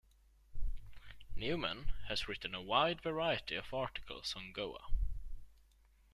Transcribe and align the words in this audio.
Newman 1.35 1.93
has 2.07 2.27
written 2.27 2.55
a 2.55 2.61
wide 2.63 3.03
variety 3.03 3.55
of 3.55 3.71
articles 3.71 4.33
on 4.35 4.51
Goa. 4.51 4.87